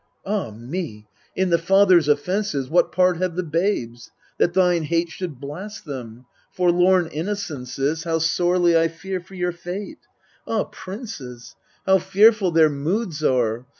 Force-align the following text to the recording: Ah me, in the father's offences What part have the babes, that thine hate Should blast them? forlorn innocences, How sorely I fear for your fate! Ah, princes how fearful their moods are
Ah 0.25 0.49
me, 0.49 1.05
in 1.35 1.51
the 1.51 1.59
father's 1.59 2.07
offences 2.07 2.71
What 2.71 2.91
part 2.91 3.17
have 3.17 3.35
the 3.35 3.43
babes, 3.43 4.09
that 4.39 4.55
thine 4.55 4.85
hate 4.85 5.09
Should 5.09 5.39
blast 5.39 5.85
them? 5.85 6.25
forlorn 6.51 7.05
innocences, 7.05 8.03
How 8.03 8.17
sorely 8.17 8.75
I 8.75 8.87
fear 8.87 9.19
for 9.19 9.35
your 9.35 9.51
fate! 9.51 9.99
Ah, 10.47 10.63
princes 10.63 11.55
how 11.85 11.99
fearful 11.99 12.49
their 12.49 12.67
moods 12.71 13.23
are 13.23 13.67